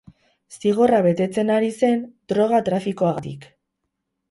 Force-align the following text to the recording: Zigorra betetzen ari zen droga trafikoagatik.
Zigorra 0.61 1.01
betetzen 1.07 1.51
ari 1.57 1.69
zen 1.83 2.03
droga 2.35 2.65
trafikoagatik. 2.73 3.49